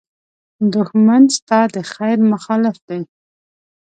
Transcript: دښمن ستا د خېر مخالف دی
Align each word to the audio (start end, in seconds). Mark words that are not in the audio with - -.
دښمن 0.73 1.23
ستا 1.37 1.59
د 1.73 1.75
خېر 1.91 2.17
مخالف 2.31 2.77
دی 2.87 3.01